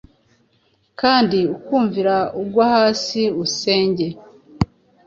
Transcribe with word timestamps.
kandi 0.99 1.37
ukumvira, 1.55 2.15
ugwa 2.41 2.65
hasi, 2.73 3.21
unsenge.' 3.41 4.07